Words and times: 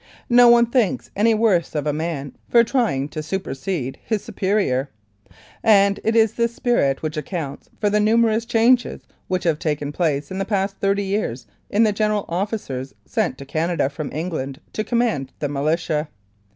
No 0.31 0.47
one 0.49 0.65
thinks 0.65 1.11
any 1.15 1.35
worse 1.35 1.75
of 1.75 1.85
a 1.85 1.93
man 1.93 2.35
for 2.49 2.63
trying 2.63 3.07
to 3.09 3.21
super 3.21 3.53
sede 3.53 3.99
his 4.03 4.23
superior, 4.23 4.89
and 5.61 5.99
it 6.03 6.15
is 6.15 6.33
this 6.33 6.55
spirit 6.55 7.03
which 7.03 7.17
accounts 7.17 7.69
for 7.79 7.87
the 7.87 7.99
numerous 7.99 8.43
changes 8.45 9.05
which 9.27 9.43
have 9.43 9.59
taken 9.59 9.91
place 9.91 10.31
in 10.31 10.39
the 10.39 10.43
past 10.43 10.77
thirty 10.77 11.03
years 11.03 11.45
in 11.69 11.83
the 11.83 11.91
general 11.93 12.25
officers 12.29 12.95
sent 13.05 13.37
to 13.37 13.45
Canada 13.45 13.89
from 13.91 14.11
England 14.11 14.59
to 14.73 14.83
command 14.83 15.33
the 15.37 15.47
Militia. 15.49 16.07